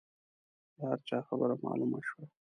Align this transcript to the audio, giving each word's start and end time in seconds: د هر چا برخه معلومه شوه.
د 0.75 0.77
هر 0.89 0.99
چا 1.07 1.17
برخه 1.39 1.61
معلومه 1.65 1.99
شوه. 2.07 2.23